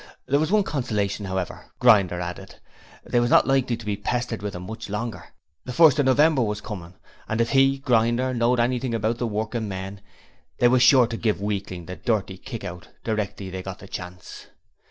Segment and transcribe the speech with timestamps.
[0.25, 2.55] There was one consolation, however, Grinder added,
[3.05, 5.25] they was not likely to be pestered with 'im much longer;
[5.65, 6.95] the first of November was coming
[7.29, 10.01] and if he Grinder knowed anything of working men
[10.57, 14.47] they was sure to give Weakling the dirty kick out directly they got the chance.